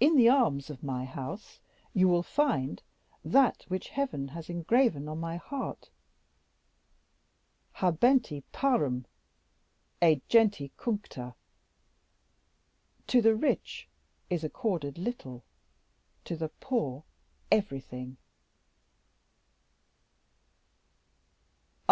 In 0.00 0.16
the 0.16 0.28
arms 0.28 0.68
of 0.68 0.82
my 0.82 1.04
house 1.04 1.60
you 1.94 2.08
will 2.08 2.24
find 2.24 2.82
that 3.24 3.62
which 3.68 3.90
Heaven 3.90 4.26
has 4.34 4.50
engraven 4.50 5.08
on 5.08 5.18
my 5.20 5.36
heart 5.36 5.90
Habenti 7.76 8.42
parum, 8.50 9.06
egenti 10.02 10.72
cuncta. 10.76 11.36
'To 13.06 13.22
the 13.22 13.36
rich 13.36 13.86
is 14.28 14.42
accorded 14.42 14.98
little, 14.98 15.44
to 16.24 16.36
the 16.36 16.48
poor 16.48 17.04
everything. 17.52 18.16